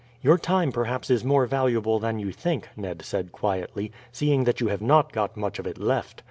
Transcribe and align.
"Your 0.23 0.39
time 0.39 0.71
perhaps 0.71 1.11
is 1.11 1.23
more 1.23 1.45
valuable 1.45 1.99
than 1.99 2.17
you 2.17 2.31
think," 2.31 2.69
Ned 2.75 3.03
said 3.05 3.31
quietly, 3.31 3.91
"seeing 4.11 4.45
that 4.45 4.59
you 4.59 4.69
have 4.69 4.81
not 4.81 5.13
got 5.13 5.37
much 5.37 5.59
of 5.59 5.67
it 5.67 5.77
left." 5.77 6.19